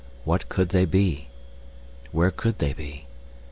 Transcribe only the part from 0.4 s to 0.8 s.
could